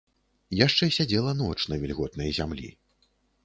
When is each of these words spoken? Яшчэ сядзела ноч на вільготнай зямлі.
Яшчэ 0.59 0.89
сядзела 0.97 1.31
ноч 1.43 1.57
на 1.75 1.81
вільготнай 1.87 2.35
зямлі. 2.41 2.69